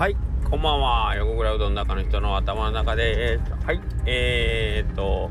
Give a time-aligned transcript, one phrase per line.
[0.00, 0.16] はい
[0.50, 1.14] こんばんは。
[1.14, 5.30] 横倉うどんの中の人の頭の中ではいえー、っと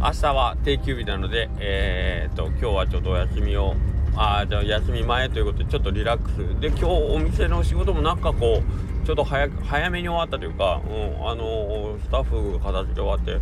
[0.00, 3.76] 明日は定休日なのでえー、っと今日はちょっとお休みを
[4.16, 6.60] あじゃあ休み前ということでちょっとリラックス。
[6.60, 13.40] で今日お店の仕事もなんかこうちょっと早早めに終わったというか、うん、あのー、スタッフが形で終わって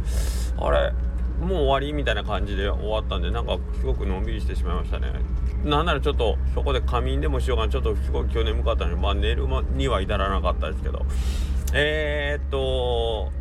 [0.59, 0.93] あれ
[1.41, 5.13] もう終わりみたいな感じで終わったんでなんかすごくのんびりしてしまいましたね。
[5.65, 11.05] なんならちょっとそこで仮眠でもしようかなちょっとすごい今日眠かったのでまあ寝るには至らなかったですけど。
[11.73, 13.33] えー、っと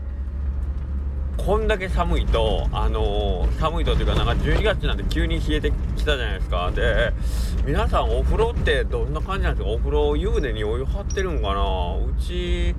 [1.38, 6.72] こんだけ寒いとあのー、寒いとというかなんか12月なんて急に冷えてきたじゃないですか。
[6.72, 7.14] で
[7.66, 9.72] 皆さんお風呂ってどんな感じなんですか？
[9.72, 11.98] お風呂湯船にお湯張ってるんかな？
[11.98, 12.73] うち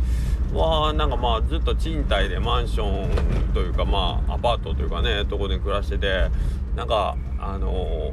[0.53, 6.29] はなんかまあずっと賃貸でマンションというかまあアパートというかねとこで暮らしてて
[6.75, 8.13] なんかあの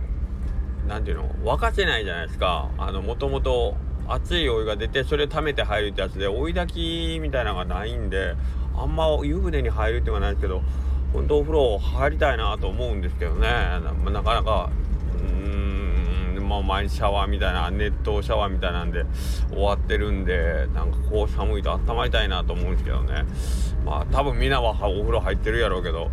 [0.88, 2.70] 何、ていうの沸かせないじゃないですか。
[2.78, 3.76] あのもともと
[4.08, 8.36] 熱いお湯が出てそれ溜めて入るってやつで追い炊きみたいなのがないんで
[8.76, 10.62] あんま湯船に入るっていうのはないですけど
[11.14, 13.48] 本当お風呂入りたいなと思うんですけどね。
[13.48, 14.70] なかなか
[16.40, 19.06] まあ、毎日シャワーみたいな熱湯シャワーみたいなんで
[19.50, 23.26] 終わってるんでなんかこう寒いと温まりたいなと思うんですけどね。
[23.86, 26.10] まあ多分みんなはお風呂入ってるやろうけど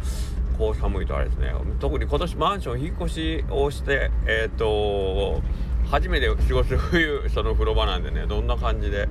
[0.59, 1.53] こう寒いとあれですね。
[1.79, 5.41] 特に今年マンション引っ越しをしてえっ、と
[5.91, 9.09] 初めて過ごす冬その風呂場なんでねどんな感じで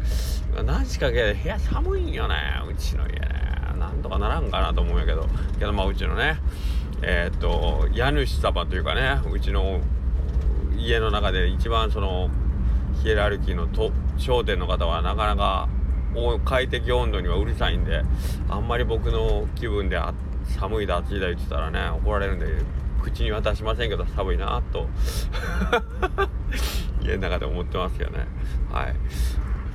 [0.66, 2.36] 何しかけ部屋寒いんよね
[2.70, 3.50] うちの家ね。
[3.78, 5.28] なんとかならんかなと思うんやけど。
[5.58, 6.40] けどまあうちのね
[7.02, 9.80] えっ、と家主様というかねうちの
[10.80, 12.30] 家の中で一番その
[13.02, 15.70] ヒエラルキーのと焦点の方はなかなか
[16.46, 18.04] 快適温度にはうるさいんで
[18.50, 20.00] あんまり僕の気分で
[20.58, 22.48] 寒いだ暑いだ言ってたらね怒られるんで
[23.04, 24.88] 口には出しませんけど寒いなと。
[27.02, 28.28] 家の中で思ってますけどね。
[28.72, 28.96] はい。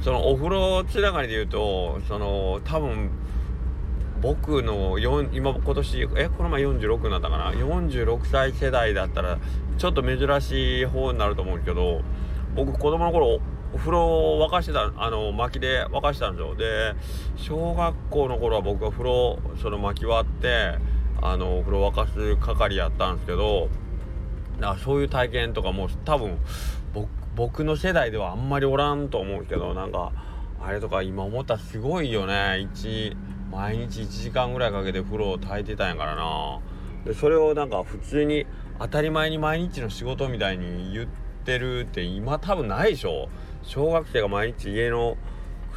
[0.03, 3.11] そのお風呂つながりで言うとその多分
[4.25, 9.39] 僕の今今年えこの前46になったかな？46歳世代だったら
[9.77, 12.01] ちょっと珍しい方になると思うけど
[12.57, 13.39] 僕子供の頃
[13.75, 16.55] お風呂を沸かしてたあの薪で沸かしてたんですよ。
[16.55, 16.95] で
[17.37, 20.79] 小学校の頃は僕は風呂その薪割って
[21.21, 23.69] あのお風呂沸かす係やったんですけど
[24.59, 26.39] だからそういう体験とかも多分
[27.37, 30.13] 僕の世代ではあんまりおらんと思うけどなんか
[30.63, 32.67] あれとか今思ったらすごいよね。
[32.73, 36.61] 1毎日1時間ぐらいかけて風呂を炊いてたんやからな。
[37.05, 38.47] でそれをなんか普通に
[38.79, 41.07] 当たり前に毎日の仕事みたいに言っ
[41.45, 43.29] てるって今多分ないでしょ。
[43.63, 45.17] 小学生が毎日家の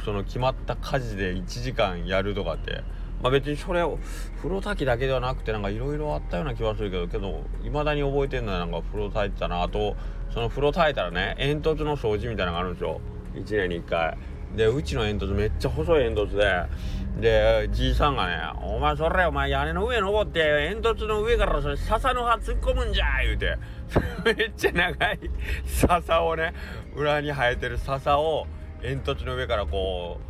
[0.04, 2.82] その決まった家事で1時間やるとかって。
[3.22, 3.98] まあ別にそれを
[4.36, 9.96] 風呂炊きだけではなくてなんかいろいろあったような気はするけどけどいまだに覚えてるのはなんか風呂炊いてたなあと。
[10.32, 13.00] その風呂炊いたらね煙突の掃除みたいなのがあるんですよ。
[13.34, 14.18] 1年に1回。
[14.56, 16.98] でうちの煙突めっちゃ細い煙突で。
[17.20, 23.58] でじいさんがね「お前それお前屋根の上登って煙突の上からそれ笹の葉突っ込むんじゃ」言うて
[24.24, 25.18] めっちゃ長い
[25.64, 26.54] 笹をね
[26.94, 28.46] 裏に生えてる笹を
[28.82, 30.20] 煙突の上からこ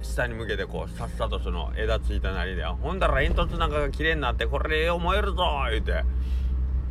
[0.00, 6.04] う下に向けてこうさっさとその枝ついたなりでほんだら煙突なんかが綺麗になってこれ燃えるぞ言うて、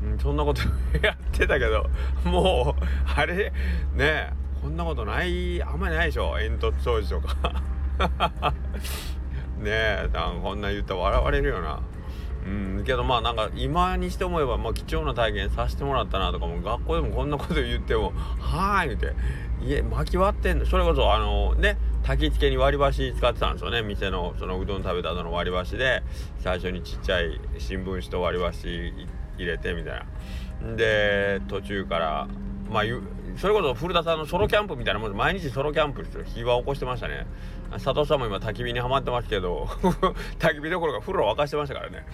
[0.04, 0.62] うん、そんなこと
[1.02, 1.90] やってたけど
[2.24, 3.52] もうあれね
[4.00, 6.36] えこんなことないあんまりないでしょ。
[6.40, 7.62] 煙突掃除とか。
[9.60, 11.82] ねえなんこんな言ったら笑われるよな。
[12.46, 19.14] うんけどまあなんか今にして思えばまあ貴重な体験させてもらったなとかも学校でもこんなこと言っても「はーい」って。
[19.62, 20.66] 家巻き割ってんの。
[20.66, 23.82] それこそあのね焚き付けに割り箸使ってたんですよね。
[23.82, 26.04] 店のそのうどん食べた後の割り箸で
[26.40, 28.94] 最初にちっちゃい新聞紙と割り箸
[29.38, 30.06] 入れてみたい
[30.62, 30.76] な。
[30.76, 32.28] で途中から
[32.70, 32.84] まあ
[33.38, 37.26] それこそ古田さんのソロキャンプみたいなもんで毎日ソロキャンプして火は起こしてましたね。
[37.72, 39.66] 佐藤さんも今焚き火にはまってますけど
[40.38, 42.06] 焚き火どころか風呂沸かしてましたからね。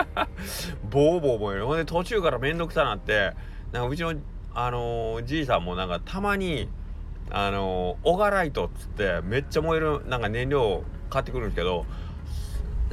[0.90, 1.66] ボーボー燃える。
[1.66, 3.32] ほんで途中から面倒くさなって
[3.72, 4.14] なんかうちの
[4.54, 6.68] あのー、じいさんもなんかたまに
[7.30, 11.86] あのー、オガライトっつってめっちゃ燃えるなんか燃料買ってくるんですけど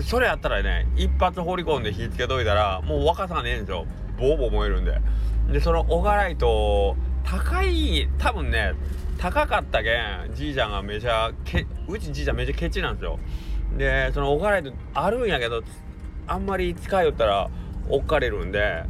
[0.01, 3.85] それやったらね一発放り込んで火つけといたらもう沸かさねえんですよ。
[4.17, 4.99] ボーボー燃えるんで。
[5.51, 8.73] でそのオガライト高い多分ね
[9.17, 13.19] 高かったけんじいちゃんがめちゃけうちじいちゃんめちゃケチなんですよ。
[13.77, 15.63] でそのお金とあるんやけど
[16.27, 17.49] あんまり使いよったら
[17.89, 18.83] おっかれるんで。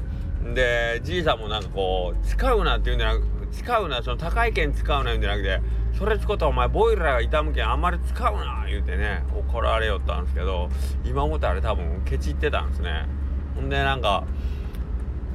[0.54, 5.62] でじいさんもなんかこう使うなっていうんじゃなく使うなその高い剣使うな言うんじゃなくて
[5.98, 10.68] それ使うとお前ボイラーが傷むけんあんまり使うな言うてね怒られよったんですけど
[11.06, 13.06] 今思ったらあれ多分ケチってたんですね。
[13.56, 14.26] ほんでなんか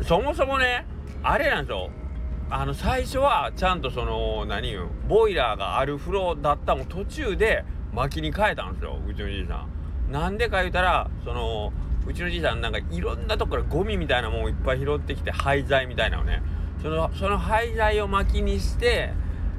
[0.02, 0.84] そもそもね
[1.22, 1.88] あれなんですよ。
[2.50, 9.66] あの最初はちゃんとその何よボイラーがある風呂だったも途中で薪に変えたんですようちのじいさ
[10.08, 10.12] ん。
[10.12, 11.72] なんでか言うたらその
[12.06, 16.42] うちのじいさんなんかいろんなとこからゴミみたいなもんをいっぱい拾ってきて廃材みたいなのね。
[16.80, 19.12] そのその廃材を薪にして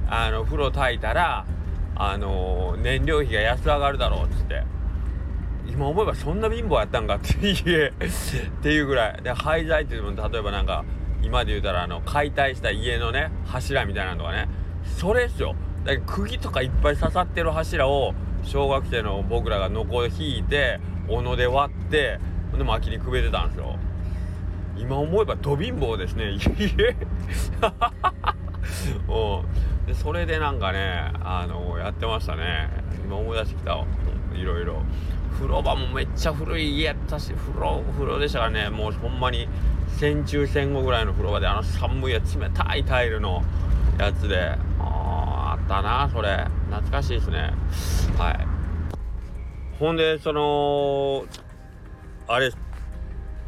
[0.07, 1.45] あの風呂炊いたら
[1.95, 4.63] あの燃料費が安上がるだろうっつって。
[5.67, 9.21] 今思えばそんな貧乏やったんかっていうっていうぐらい。
[9.21, 10.83] で廃材っていうのも例えばなんか
[11.21, 14.47] 今で言うたらあの解体した家のね柱みたいなのとかね。
[14.97, 15.55] それっすよ。
[15.83, 18.13] だから釘とかいっぱい刺さってる柱を
[18.43, 22.19] 小学生の僕らがのこ引いて斧で割って
[22.57, 23.77] で薪にくべてたんですよ。
[24.77, 26.31] 今思えばど貧乏ですね。
[26.57, 26.95] 家。
[29.07, 29.43] う
[29.83, 29.87] ん。
[29.87, 32.69] でそれでなんかねあのやってましたね。
[33.03, 33.77] 今思い出してきた
[34.33, 34.81] いろいろ。
[35.33, 38.69] 風呂場もめっちゃ古い家やったし風呂風呂でしたからね。
[38.69, 39.47] もうほんまに
[39.97, 43.43] 戦中戦後ぐらいの風呂場であの寒いや冷たいタイルの
[43.97, 44.55] やつで。
[44.79, 46.45] ああったなそれ。
[46.69, 47.53] 懐かしいですね。
[48.17, 48.47] はい。
[49.79, 51.25] ほんでその
[52.27, 52.51] あれ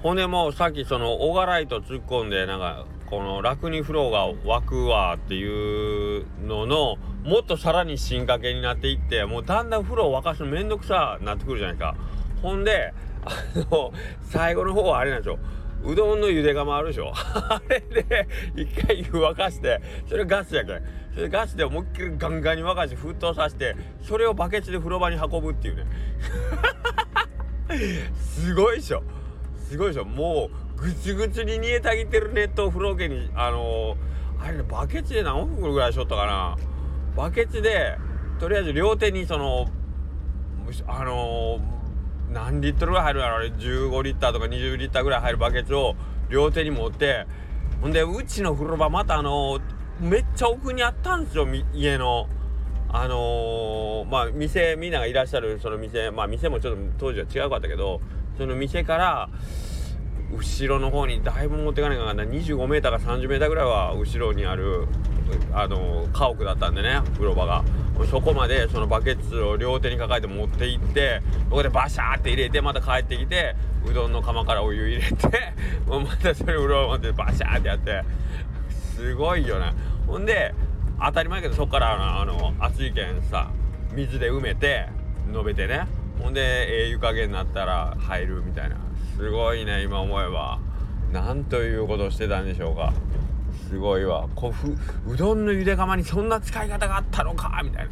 [0.01, 11.95] ほんでもうさっきそのオガライト突っ込んでなんかこの楽にフローが湧くわっていうののもっとさらに進化系になっていってもうだんだん風呂を沸かすのめんどくさなってくるじゃないですか。
[12.41, 13.29] ほんであ
[13.69, 13.91] の
[14.23, 15.37] 最後の方はあれなんですよ。
[15.83, 17.11] うどんの茹で釜あるでしょ。
[17.15, 20.81] あれで一回湯沸かしてそれガスやけん。
[21.13, 25.85] それガスで思いっきりガンガンに沸かして沸騰させてそれをバケツで風呂場に運ぶっていうね。
[28.15, 29.03] すごいでしょ。
[29.57, 30.05] すごいでしょ。
[30.05, 36.57] もうぐつぐつに煮えたぎってる熱湯風呂桶にあのー、あれねバケツで何袋ぐらいしょったかな。
[37.15, 37.97] バケツで
[38.39, 39.67] とりあえず両手にその
[40.87, 41.80] あのー、
[42.31, 43.35] 何リットルぐらい入るんやろ？
[43.37, 45.95] あれ15リッターとか20リッターぐらい入るバケツを
[46.29, 47.25] 両手に持って。
[47.81, 49.59] ほんでうちの風呂場またあの、
[49.99, 52.27] めっちゃ奥にあったんですよ家の。
[52.93, 58.01] あのー、まあ店みんながいらっしゃるその店まあ店もちょっと当時は違うかったけど
[58.37, 59.29] その店から
[60.29, 64.87] 後ろの方にだいぶ持っていかないかな 25m か 30m ぐらいは後ろにある
[65.53, 67.63] あの家屋だったんでね風呂場が。
[68.07, 73.55] そこまでそのバケツを両手に抱えて持って行ってそこでバシャーって入れてまた帰ってきて
[73.85, 75.53] うどんの釜からお湯入れて
[75.87, 78.03] もうまたそれ風呂場でバシャーってやって
[78.69, 79.73] すごいよね。
[80.07, 80.53] ほんで
[81.03, 83.49] 当たり前けどそこからあの熱いけんさ
[83.93, 84.87] 水で埋めて
[85.31, 85.87] 述べてね。
[86.21, 88.75] ほんでええ湯加減になったら入るみたいな。
[89.15, 90.59] すごいね今思えば。
[91.11, 92.93] なんということをしてたんでしょうか。
[93.71, 94.27] すごいわ。
[94.35, 94.75] こふ
[95.07, 97.91] うどんのゆで釜にそんな使い方があったのかみたいな。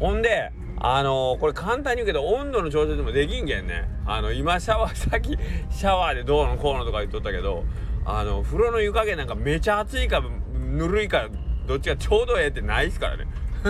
[0.00, 3.86] ほんであのー、これ簡単に言うけど温度の調節もできんけんね。
[4.06, 5.36] あの今シャワー さっき
[5.70, 7.64] シャワーでどうのこうのとか言っとったけど
[8.06, 10.22] あの風呂の湯加減なんかめちゃ熱いか
[10.54, 11.28] ぬるいか
[11.66, 13.26] どっちがちょうどええってないっすからね。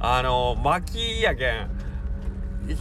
[0.00, 1.70] あの薪やけん。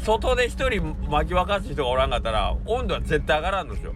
[0.03, 3.93] 外で一人巻き沸かす人がおらんかったら温度は絶対上がらんのですよ。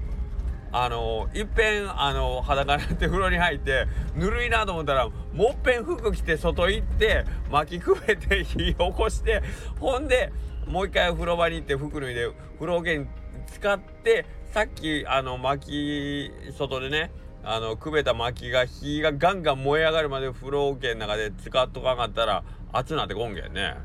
[0.72, 9.42] あのいっぺんあの裸になって風呂に入ってぬるいなと思ったらもっぺん服着て外行って巻きくべて火起こして
[9.80, 10.32] ほんで
[10.68, 13.08] もう一回風呂場に行って服脱いで風呂桶に
[13.48, 17.12] 使ってさっきあの薪外でね
[17.44, 22.44] あのくべた薪が火がガンガン燃え上がるまで風呂桶の中で使っとかんかったら
[22.74, 23.76] 熱なってこんけんね。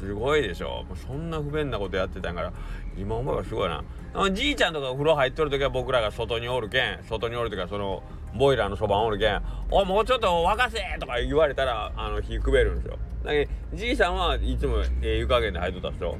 [0.00, 0.84] すごいでしょ。
[0.88, 2.52] もうそんな不便なことやってたんから
[2.98, 3.84] 今思えばすごいな。
[4.32, 8.02] じいちゃんとか風呂入っとる時は僕らが外におるけん外におるというかその
[8.34, 12.98] ボイラーのそばおるけん「おもうちょっと沸かせ!」とか言われたらあの火くべるんですよ。
[13.24, 16.16] だけどじいさんはいつもええ湯加減で入っとったんですよ。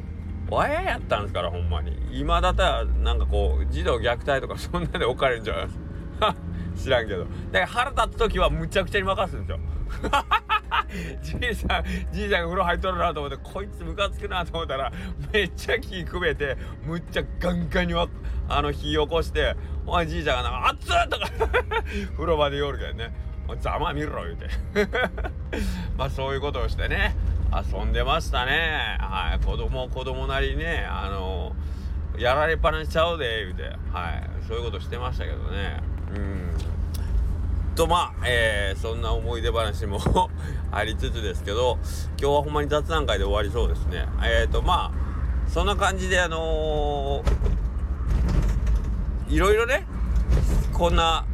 [0.51, 1.97] 親やったんですからほんまに。
[2.13, 5.79] 今だったらなんかこう児童虐待とかそんなで置かれるんじゃないです。
[6.21, 6.35] か
[6.77, 7.25] 知らんけど。
[7.25, 9.59] だから腹立つ時はむちゃくちゃに任すんですよ。
[11.23, 14.93] じいさんじいさんが風呂入っとるなと思ってこいつムカつくなと思ったら
[15.33, 18.09] めっちゃ気くべてむっちゃガンガンにわ
[18.49, 21.29] あの火起こしてお前じいちゃんがなんか「熱っ!」とか
[22.17, 23.15] 風呂場で夜けどね
[23.49, 24.49] 「おざま見ろ」言うて。
[25.97, 27.15] まあそういうことをしてね
[27.53, 28.97] 遊んでましたね。
[29.01, 29.45] はい。
[29.45, 31.55] 子供子供なりねあの
[32.17, 33.65] やられっぱなしちゃうで言うて。
[33.93, 34.31] はい。
[34.47, 35.83] そういうことしてましたけどね。
[36.15, 36.51] うん。
[37.81, 39.99] とまあ、えー、そんな思い出話も
[40.71, 41.79] ありつつですけど
[42.21, 44.07] 今日はほんまに雑談会で終わりそうですね。
[44.23, 49.87] えっ、ー、とまあそんな感じであのー、いろいろね
[50.75, 51.25] こんな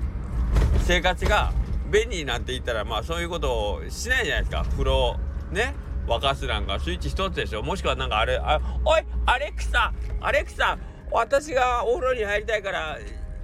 [0.85, 1.53] 生活が
[1.91, 4.65] 便利になっていったらまあそういうことをしないじゃないですか。
[4.71, 5.17] 風呂
[5.51, 5.75] ね
[6.07, 7.65] 沸かすなんかスイッチ一つでしょ。
[7.65, 10.79] もしくはなんかあれあおいアレクサアレクサ
[11.11, 12.99] 私がお風呂に入りたいから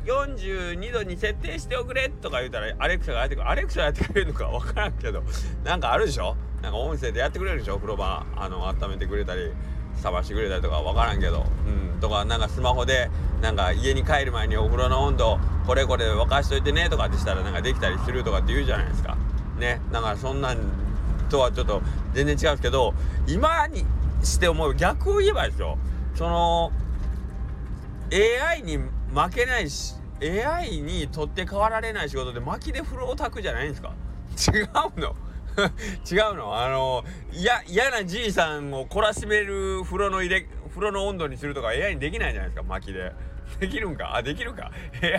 [0.04, 5.22] 42度に設定しておくれとか言うたらアレクサがやってくるアレクサがやってくれるのか分からんけど
[5.64, 6.36] なんかあるでしょ？
[6.60, 7.76] なんか音声でやってくれるでしょ？
[7.76, 9.52] 風呂場あの温めてくれたり
[10.04, 11.46] 冷ましてくれたりとか分からんけど。
[11.66, 12.00] うん。
[12.00, 13.08] とかなんかスマホで
[13.40, 19.16] なんか家に帰る前にお風呂の温度これこれ沸かしといてねとかってしたらなんかできたりするとかって言うじゃないですか。
[19.58, 19.80] ね？
[19.92, 20.58] だからそんなん
[21.30, 21.80] とはちょっと
[22.12, 22.92] 全然違うんですけど
[23.28, 23.86] 今に
[24.24, 25.78] して思う逆を言えばですよ
[26.16, 26.72] その
[28.12, 28.78] AI に
[29.14, 33.92] 負けないし AI に取って代わられない仕事で薪で風呂を炊くじゃないんですか？
[34.54, 34.68] 違う
[35.00, 35.16] の？
[36.10, 36.56] 違うの？
[36.58, 43.12] あの嫌なじいさんを懲らしめる風呂の入れ風呂の温度にするとか AI にできないじゃないですか薪で。
[43.60, 44.16] できるんか？
[44.16, 44.70] あできるか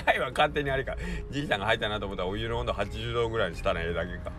[0.07, 0.95] ？AI は勝手にあれか。
[1.29, 4.31] じいさんが入ったなと思ったらお湯の温度80度ぐらいにしたらええだけか。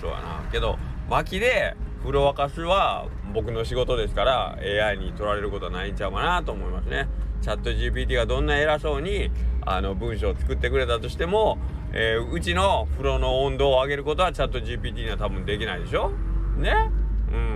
[0.00, 0.42] そうやな。
[0.50, 0.78] けど
[1.10, 4.58] 薪で風呂沸かすは僕の仕事ですから
[4.88, 7.08] AI に取られることはないんちゃうかなと思いますね。
[7.40, 9.30] チャット GPT がどんな偉そうに
[9.62, 11.56] あの文章を作ってくれたとしても、
[11.92, 16.10] えー、うちの風呂の温度を上げることはチャット GPT には多分できないでしょ？
[16.58, 16.90] ね？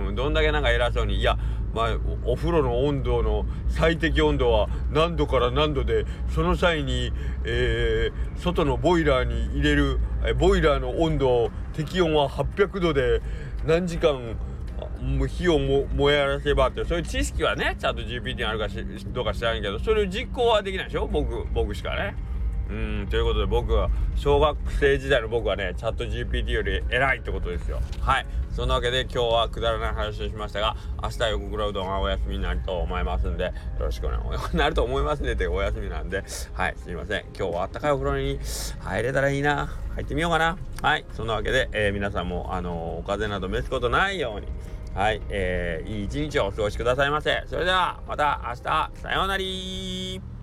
[0.07, 1.17] うんどんだけなんか偉そうに。
[1.17, 1.37] いや
[1.71, 7.13] まあ、お風呂の温度の最適温度は何度から何度でその際に、
[7.45, 9.99] えー、外のボイラーに入れる
[10.39, 13.21] ボイラーの温度適温は800度で
[13.65, 14.37] 何時間
[15.01, 18.75] もう火をも燃やらせばってそういう知識はねちゃんと GPT にあるかし
[19.07, 21.07] どうか知らんけどそれを実行はできないでしょ？
[21.07, 22.15] 僕僕しかね。
[22.69, 27.81] うんということで僕は小学生時代の僕はねチャット GPT より偉いってことですよ。
[27.99, 28.25] はい。
[28.51, 35.33] そんなわけで今日はくだらない話をしましたが明日横倉うどんはお休みになると思いますんでよろしくお願いなると思いますね。
[35.33, 36.23] ってお休みなんで。
[36.53, 36.75] はい。
[36.77, 37.25] すいません。
[37.37, 38.39] 今日はあったかいお風呂に
[38.81, 39.69] 入れたらいいな。
[39.95, 40.57] 入ってみようかな。
[40.81, 41.05] はい。
[41.13, 44.47] そんなわけで、えー、皆さんもあのー、お風邪など召すことないように。
[44.95, 47.43] はい、えー、いい一日をお過ごしくださいませ。
[47.47, 48.63] それではまた明日。
[49.01, 50.38] さようなら。